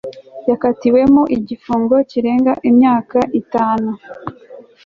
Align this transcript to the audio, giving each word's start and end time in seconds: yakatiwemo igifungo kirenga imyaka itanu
yakatiwemo 0.49 1.23
igifungo 1.37 1.95
kirenga 2.09 2.53
imyaka 2.69 3.19
itanu 3.41 3.91